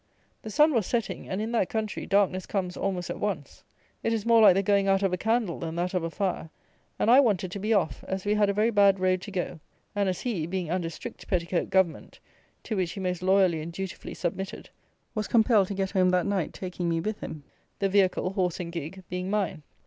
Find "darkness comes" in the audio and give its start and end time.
2.07-2.75